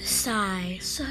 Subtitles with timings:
[0.00, 0.78] Sigh.
[0.80, 1.04] So,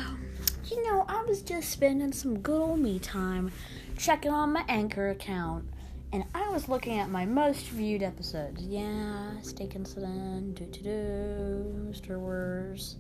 [0.65, 3.51] you know, I was just spending some good old me time
[3.97, 5.65] checking on my Anchor account,
[6.13, 8.63] and I was looking at my most viewed episodes.
[8.63, 12.95] Yeah, Steak Incident, Do Do Do, Star Wars,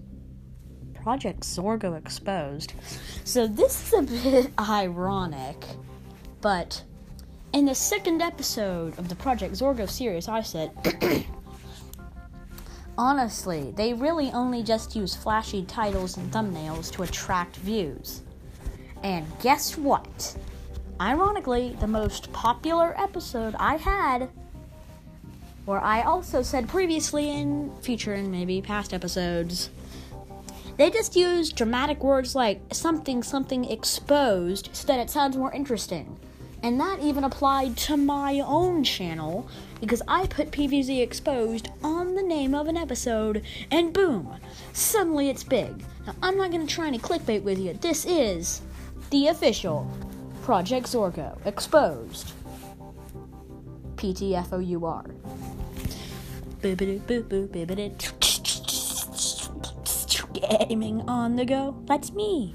[0.93, 2.73] Project Zorgo Exposed.
[3.23, 5.63] So, this is a bit ironic,
[6.41, 6.83] but
[7.53, 11.25] in the second episode of the Project Zorgo series, I said.
[12.97, 18.21] Honestly, they really only just use flashy titles and thumbnails to attract views.
[19.03, 20.35] And guess what?
[20.99, 24.29] Ironically, the most popular episode I had,
[25.65, 29.69] where I also said previously in future and maybe past episodes,
[30.77, 36.17] they just use dramatic words like something something exposed so that it sounds more interesting.
[36.63, 39.47] And that even applied to my own channel
[39.79, 44.35] because I put PVZ exposed on the name of an episode and boom,
[44.73, 45.83] suddenly it's big.
[46.05, 47.73] Now, I'm not going to try any clickbait with you.
[47.73, 48.61] This is
[49.11, 49.89] the official
[50.41, 52.33] Project Zorgo exposed.
[53.97, 55.11] PTFOUR.
[60.33, 61.75] Gaming on the go.
[61.85, 62.53] That's me.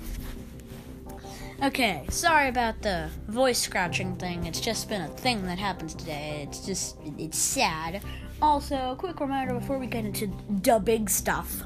[1.63, 4.47] Okay, sorry about the voice scratching thing.
[4.47, 6.45] It's just been a thing that happens today.
[6.45, 8.03] It's just, it's sad.
[8.43, 10.29] Also, quick reminder before we get into
[10.65, 11.63] the big stuff.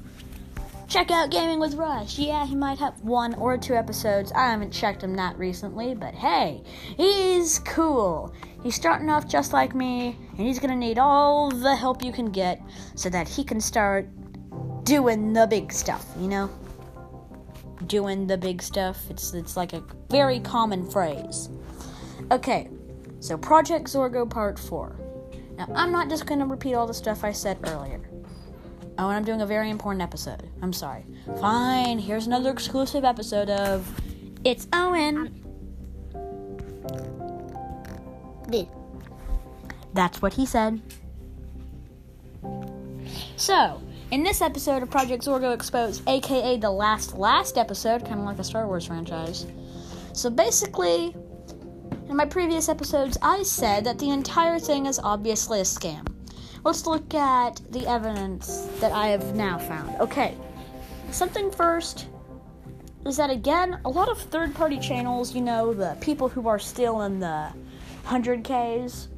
[0.87, 2.19] Check out Gaming with Rush.
[2.19, 4.33] Yeah, he might have one or two episodes.
[4.33, 6.63] I haven't checked him that recently, but hey,
[6.99, 8.35] he's cool.
[8.63, 12.31] He's starting off just like me, and he's gonna need all the help you can
[12.31, 12.61] get
[12.97, 14.11] so that he can start
[14.85, 16.51] doing the big stuff, you know?
[17.87, 18.99] Doing the big stuff.
[19.11, 21.49] It's it's like a very common phrase.
[22.31, 22.69] Okay,
[23.21, 24.97] so Project Zorgo Part 4.
[25.59, 28.01] Now, I'm not just going to repeat all the stuff I said earlier.
[28.99, 30.49] Oh, and I'm doing a very important episode.
[30.63, 31.05] I'm sorry.
[31.41, 33.89] Fine, here's another exclusive episode of
[34.45, 35.47] It's Owen.
[39.97, 40.81] That's what he said.
[43.37, 43.81] So,
[44.13, 48.37] in this episode of Project Zorgo Exposed, aka the last last episode, kind of like
[48.37, 49.47] the Star Wars franchise.
[50.13, 51.15] So basically,
[52.09, 56.07] in my previous episodes, I said that the entire thing is obviously a scam.
[56.63, 60.01] Let's look at the evidence that I have now found.
[60.01, 60.37] Okay,
[61.11, 62.07] something first
[63.05, 66.59] is that again, a lot of third party channels, you know, the people who are
[66.59, 67.53] still in the
[68.05, 69.09] 100Ks,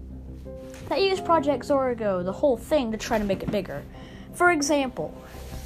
[0.89, 3.83] that use Project Zorgo, the whole thing, to try to make it bigger.
[4.39, 5.13] For example,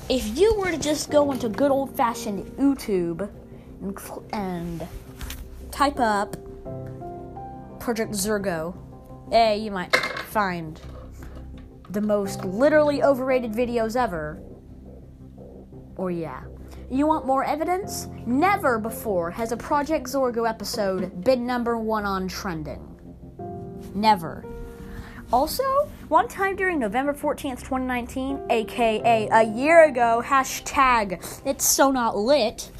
[0.08, 3.28] if you were to just go into good old fashioned YouTube
[3.82, 3.98] and,
[4.32, 4.88] and
[5.70, 6.32] type up
[7.78, 8.74] Project Zorgo,
[9.30, 10.80] A, you might find
[11.90, 14.42] the most literally overrated videos ever.
[15.96, 16.44] Or, yeah.
[16.90, 18.08] You want more evidence?
[18.24, 22.80] Never before has a Project Zorgo episode been number one on trending.
[23.94, 24.46] Never.
[25.30, 32.18] Also, one time during November 14th, 2019, aka a year ago, hashtag it's so not
[32.18, 32.70] lit,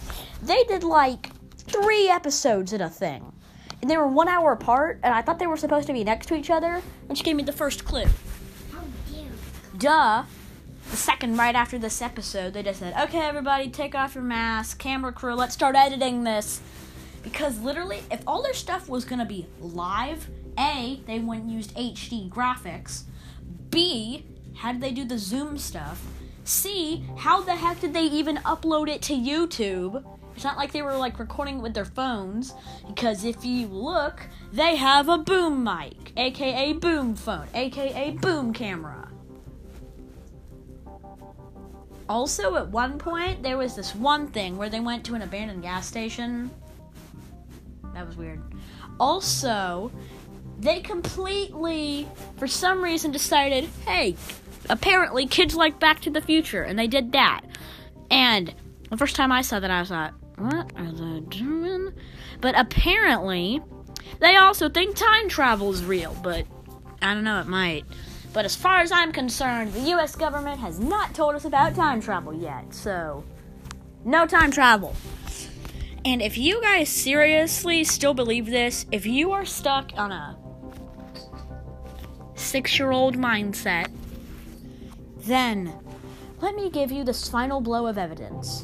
[0.42, 3.32] they did like three episodes in a thing.
[3.80, 6.26] And they were one hour apart, and I thought they were supposed to be next
[6.26, 8.04] to each other, and she gave me the first clue.
[9.78, 10.24] Duh.
[10.90, 14.78] The second right after this episode, they just said, okay, everybody, take off your mask,
[14.78, 16.60] camera crew, let's start editing this.
[17.22, 20.28] Because literally, if all their stuff was gonna be live,
[20.58, 23.04] A, they wouldn't use HD graphics.
[23.72, 24.24] B,
[24.54, 26.04] how did they do the Zoom stuff?
[26.44, 30.04] C, how the heck did they even upload it to YouTube?
[30.34, 32.54] It's not like they were like recording it with their phones,
[32.86, 34.20] because if you look,
[34.52, 39.08] they have a boom mic, aka boom phone, aka boom camera.
[42.08, 45.62] Also, at one point, there was this one thing where they went to an abandoned
[45.62, 46.50] gas station.
[47.94, 48.42] That was weird.
[49.00, 49.90] Also,
[50.62, 54.14] they completely, for some reason, decided, hey,
[54.70, 57.42] apparently kids like Back to the Future, and they did that.
[58.10, 58.54] And
[58.88, 61.92] the first time I saw that, I was like, what are they doing?
[62.40, 63.60] But apparently,
[64.20, 66.46] they also think time travel is real, but
[67.00, 67.84] I don't know, it might.
[68.32, 72.00] But as far as I'm concerned, the US government has not told us about time
[72.00, 73.24] travel yet, so
[74.04, 74.94] no time travel.
[76.04, 80.36] And if you guys seriously still believe this, if you are stuck on a
[82.52, 83.90] six year old mindset,
[85.20, 85.72] then
[86.42, 88.62] let me give you this final blow of evidence.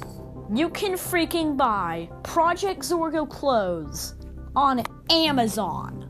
[0.52, 4.14] You can freaking buy Project Zorgo clothes
[4.54, 6.06] on Amazon.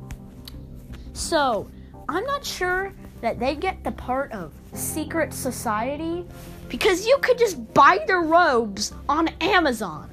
[1.13, 1.71] So,
[2.09, 6.27] I'm not sure that they get the part of secret society
[6.69, 10.11] because you could just buy their robes on Amazon.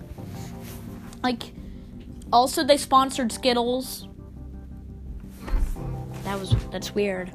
[1.23, 1.41] Like,
[2.31, 4.07] also they sponsored Skittles.
[6.25, 7.31] That was that's weird.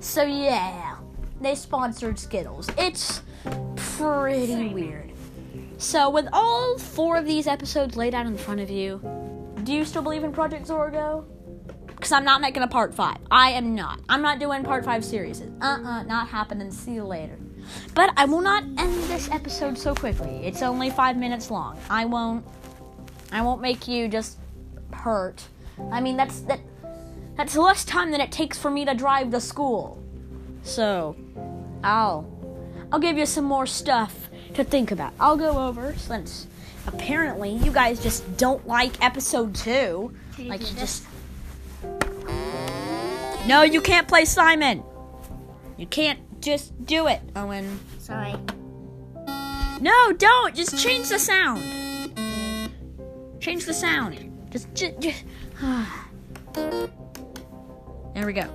[0.00, 0.96] So yeah,
[1.40, 2.68] they sponsored Skittles.
[2.78, 3.22] It's
[3.76, 5.12] pretty weird.
[5.78, 9.00] So with all four of these episodes laid out in front of you,
[9.64, 11.24] do you still believe in Project Zorgo?
[11.86, 13.16] Because I'm not making a part five.
[13.30, 14.00] I am not.
[14.08, 15.40] I'm not doing part five series.
[15.40, 16.70] Uh-uh, not happening.
[16.70, 17.38] See you later.
[17.94, 20.46] But I will not end this episode so quickly.
[20.46, 21.78] It's only five minutes long.
[21.90, 22.44] I won't.
[23.32, 24.38] I won't make you just
[24.92, 25.42] hurt.
[25.90, 26.60] I mean, that's that.
[27.36, 30.02] That's less time than it takes for me to drive to school.
[30.62, 31.16] So,
[31.84, 32.32] I'll.
[32.90, 35.12] I'll give you some more stuff to think about.
[35.20, 36.46] I'll go over since
[36.86, 40.14] apparently you guys just don't like episode two.
[40.38, 41.04] Like you just.
[43.46, 44.82] No, you can't play Simon.
[45.76, 47.78] You can't just do it, Owen.
[47.98, 48.34] Sorry.
[49.80, 50.54] No, don't.
[50.54, 51.62] Just change the sound.
[53.40, 54.48] Change the sound.
[54.50, 55.24] Just, just, just.
[55.58, 56.06] Ah.
[58.16, 58.48] There we go.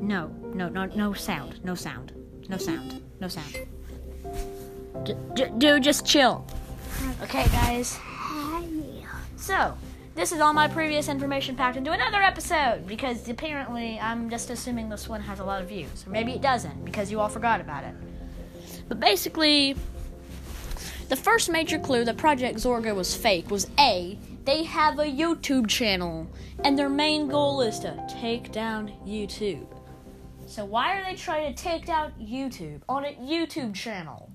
[0.00, 1.64] No, no, no, no sound.
[1.64, 2.12] No sound.
[2.48, 3.00] No sound.
[3.20, 3.56] No sound.
[5.04, 6.44] D- dude, just chill.
[7.22, 7.96] Okay, guys.
[9.36, 9.78] So,
[10.16, 14.88] this is all my previous information packed into another episode because apparently I'm just assuming
[14.88, 16.04] this one has a lot of views.
[16.04, 17.94] Or maybe it doesn't because you all forgot about it.
[18.88, 19.76] But basically,
[21.08, 25.68] the first major clue that Project Zorgo was fake was A, they have a YouTube
[25.68, 26.30] channel,
[26.64, 29.66] and their main goal is to take down YouTube.
[30.46, 34.30] So, why are they trying to take down YouTube on a YouTube channel?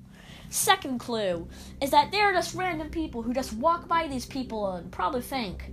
[0.50, 1.48] Second clue
[1.80, 5.72] is that they're just random people who just walk by these people and probably think,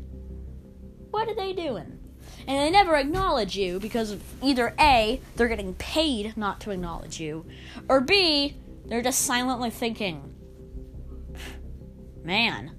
[1.11, 1.99] what are they doing?
[2.47, 7.45] And they never acknowledge you because either A, they're getting paid not to acknowledge you,
[7.89, 8.57] or B,
[8.87, 10.33] they're just silently thinking,
[12.23, 12.78] man,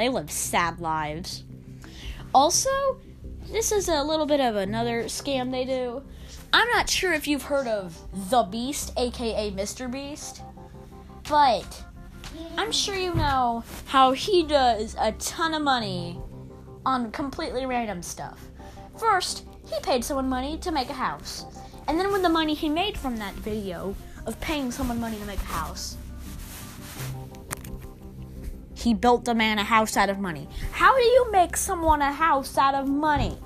[0.00, 1.44] they live sad lives.
[2.34, 2.70] Also,
[3.50, 6.02] this is a little bit of another scam they do.
[6.52, 7.98] I'm not sure if you've heard of
[8.30, 9.92] The Beast, aka Mr.
[9.92, 10.42] Beast,
[11.28, 11.84] but
[12.56, 16.18] I'm sure you know how he does a ton of money
[16.86, 18.40] on completely random stuff.
[18.98, 21.44] First, he paid someone money to make a house.
[21.88, 23.94] And then, with the money he made from that video
[24.26, 25.96] of paying someone money to make a house,
[28.80, 30.48] he built a man a house out of money.
[30.72, 33.38] How do you make someone a house out of money?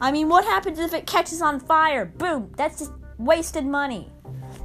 [0.00, 2.04] I mean, what happens if it catches on fire?
[2.04, 4.10] Boom, that's just wasted money.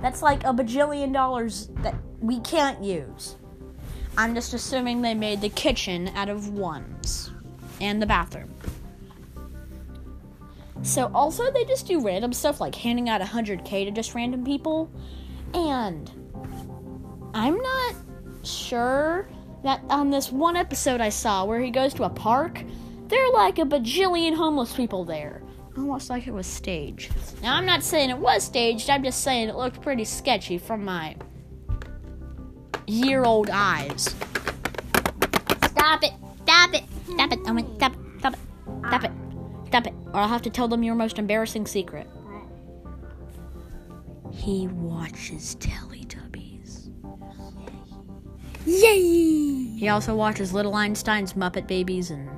[0.01, 3.35] That's like a bajillion dollars that we can't use.
[4.17, 7.31] I'm just assuming they made the kitchen out of ones
[7.79, 8.53] and the bathroom.
[10.81, 14.91] So also they just do random stuff like handing out 100k to just random people
[15.53, 16.11] and
[17.33, 17.95] I'm not
[18.43, 19.27] sure
[19.63, 22.61] that on this one episode I saw where he goes to a park,
[23.07, 25.41] there are like a bajillion homeless people there.
[25.77, 27.13] Almost like it was staged.
[27.41, 30.83] Now I'm not saying it was staged, I'm just saying it looked pretty sketchy from
[30.83, 31.15] my
[32.87, 34.15] year old eyes.
[35.65, 36.13] Stop it!
[36.43, 36.83] Stop it!
[37.05, 37.39] Stop it!
[37.45, 37.99] Oh, stop it!
[38.19, 38.39] Stop it!
[38.87, 39.11] Stop it!
[39.67, 39.93] Stop it!
[40.13, 42.07] Or I'll have to tell them your most embarrassing secret.
[44.31, 46.46] He watches Teletubbies.
[48.67, 49.77] Yay!
[49.77, 52.29] He also watches Little Einstein's Muppet Babies and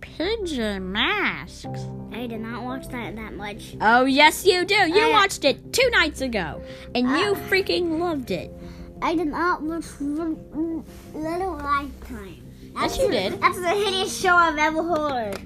[0.00, 1.66] PJ Masks.
[2.12, 3.76] I did not watch that that much.
[3.80, 4.74] Oh, yes, you do.
[4.74, 6.60] You I- watched it two nights ago,
[6.94, 7.48] and you Uh.
[7.48, 8.52] freaking loved it.
[9.02, 12.42] I did not watch Little Lifetime.
[12.74, 13.40] Yes, you did.
[13.40, 15.38] That's the hideous show I've ever heard.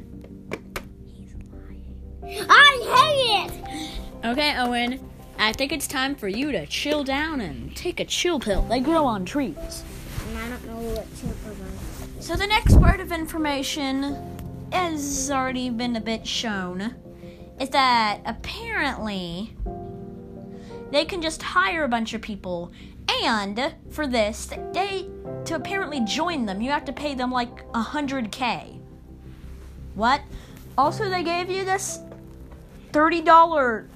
[2.25, 4.27] I hate it.
[4.27, 4.99] Okay, Owen,
[5.38, 8.62] I think it's time for you to chill down and take a chill pill.
[8.62, 9.85] They grow on trees.
[10.29, 12.23] And I don't know what to about.
[12.23, 14.17] So the next word of information
[14.73, 16.95] has already been a bit shown
[17.61, 19.55] is that apparently
[20.91, 22.73] they can just hire a bunch of people
[23.25, 25.09] and for this they
[25.45, 28.81] to apparently join them you have to pay them like a hundred k
[29.95, 30.21] what
[30.76, 32.00] also they gave you this
[32.93, 33.87] $30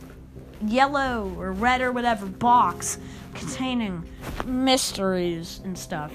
[0.67, 2.99] yellow or red or whatever box
[3.35, 4.05] containing
[4.45, 6.13] mysteries and stuff.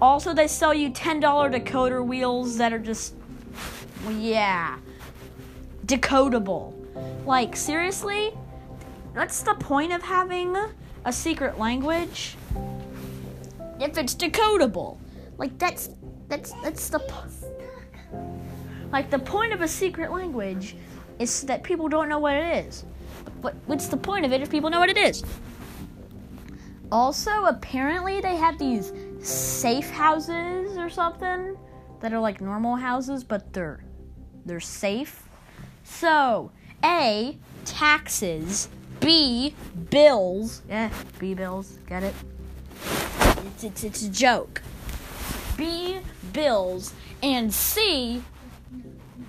[0.00, 3.14] Also, they sell you $10 decoder wheels that are just,
[4.18, 4.78] yeah,
[5.86, 6.74] decodable.
[7.26, 8.30] Like, seriously?
[9.14, 10.56] What's the point of having
[11.04, 12.36] a secret language
[13.80, 14.98] if it's decodable?
[15.38, 15.90] Like, that's,
[16.28, 17.00] that's, that's the,
[18.90, 20.76] like, the point of a secret language
[21.18, 22.84] is that people don't know what it is.
[23.40, 25.24] What, what's the point of it if people know what it is?
[26.90, 31.56] Also, apparently they have these safe houses or something
[32.00, 33.82] that are like normal houses, but they're
[34.44, 35.28] they're safe.
[35.84, 36.50] So,
[36.84, 38.68] A, taxes,
[39.00, 39.54] B,
[39.90, 40.62] bills.
[40.68, 42.14] Yeah, B bills, get it?
[43.46, 44.62] It's, it's, it's a joke.
[45.56, 46.00] B,
[46.32, 48.22] bills, and C,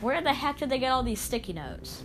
[0.02, 2.04] where the heck did they get all these sticky notes?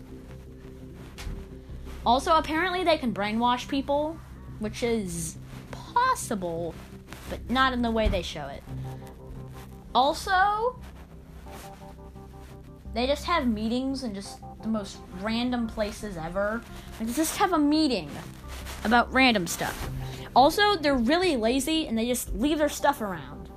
[2.09, 4.17] Also, apparently they can brainwash people,
[4.61, 5.37] which is
[5.71, 6.75] possible,
[7.29, 8.63] but not in the way they show it.
[9.95, 10.81] Also,
[12.95, 16.63] they just have meetings in just the most random places ever.
[16.99, 18.11] Like, they just have a meeting
[18.85, 19.91] about random stuff.
[20.35, 23.51] Also, they're really lazy and they just leave their stuff around.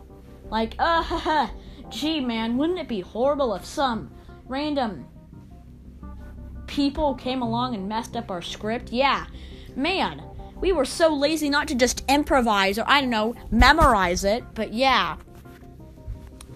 [0.49, 1.47] Like, uh,
[1.87, 4.11] gee, man, wouldn't it be horrible if some
[4.49, 5.07] random
[6.71, 8.93] people came along and messed up our script?
[8.93, 9.25] Yeah,
[9.75, 10.23] man,
[10.61, 14.73] we were so lazy not to just improvise or, I don't know, memorize it, but
[14.73, 15.17] yeah.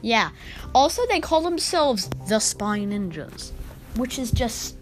[0.02, 0.30] Yeah.
[0.74, 3.52] Also, they call themselves the Spy Ninjas,
[3.98, 4.78] which is just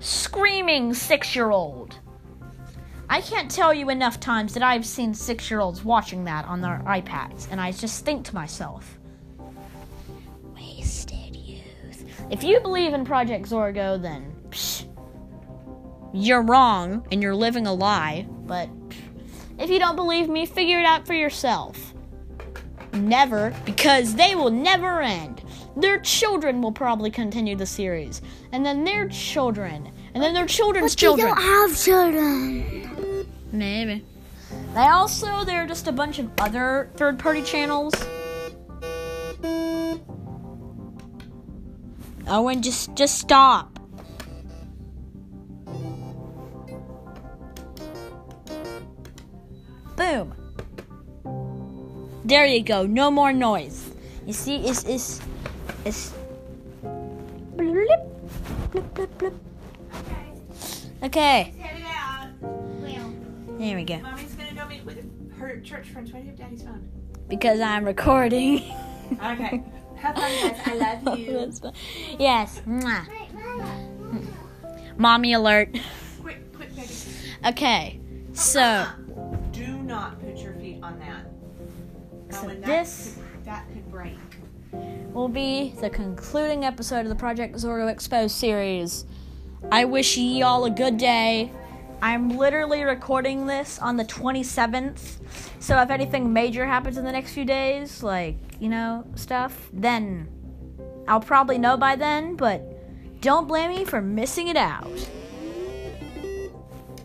[0.00, 1.98] screaming six year old.
[3.08, 6.60] I can't tell you enough times that I've seen six year olds watching that on
[6.60, 8.98] their iPads, and I just think to myself,
[12.30, 14.86] If you believe in Project Zorgo, then psh,
[16.12, 18.96] you're wrong and you're living a lie, but psh,
[19.58, 21.94] if you don't believe me, figure it out for yourself.
[22.92, 25.42] Never, because they will never end.
[25.76, 30.94] Their children will probably continue the series, and then their children, and then their children's
[30.94, 31.28] But children.
[31.28, 33.26] they don't have children.
[33.52, 34.04] Maybe.
[34.74, 37.92] They also there are just a bunch of other third party channels.
[42.28, 43.78] Owen, just just stop.
[49.96, 50.34] Boom.
[52.24, 52.84] There you go.
[52.86, 53.90] No more noise.
[54.26, 55.20] You see, it's it's
[55.84, 56.12] it's.
[57.56, 58.00] Blip,
[58.72, 59.34] blip, blip, blip.
[61.02, 61.54] Okay.
[61.56, 61.76] Set.
[63.58, 63.98] There we go.
[63.98, 64.98] Mommy's gonna go meet with
[65.38, 66.12] her church friends.
[66.12, 66.88] Why do you have Daddy's phone?
[67.28, 68.62] Because I'm recording.
[69.22, 69.62] Okay.
[70.06, 70.60] Have fun, guys.
[70.66, 71.52] I love you.
[72.18, 72.60] Yes.
[72.66, 73.04] Mwah.
[73.06, 74.26] Hmm.
[74.96, 75.76] Mommy alert.
[76.22, 76.88] Quick, quick, baby.
[77.46, 78.00] Okay.
[78.32, 78.86] So,
[79.52, 82.34] Do not put your feet on that.
[82.40, 84.18] So that this- could, that could break.
[85.12, 89.06] will be the concluding episode of the Project Zorgo Exposed series.
[89.72, 91.50] I wish ye all a good day.
[92.02, 95.16] I'm literally recording this on the 27th.
[95.60, 100.28] So if anything major happens in the next few days, like, you know, stuff, then
[101.08, 102.62] I'll probably know by then, but
[103.20, 104.90] don't blame me for missing it out.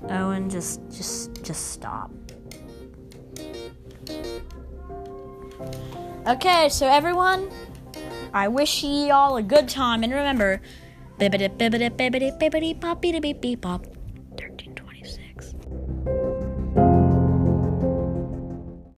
[0.10, 2.12] Owen, just just just stop.
[6.28, 7.50] Okay, so everyone,
[8.34, 10.62] I wish ye all a good time and remember
[11.20, 13.86] bibbidi bibbidi bibbidi bibbidi pop beep beep pop